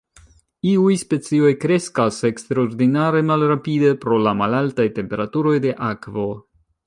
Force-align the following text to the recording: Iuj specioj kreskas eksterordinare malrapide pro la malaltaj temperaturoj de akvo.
Iuj 0.69 0.93
specioj 1.01 1.51
kreskas 1.65 2.17
eksterordinare 2.29 3.21
malrapide 3.29 3.93
pro 4.05 4.19
la 4.29 4.35
malaltaj 4.41 4.87
temperaturoj 4.97 5.57
de 5.69 5.77
akvo. 5.93 6.27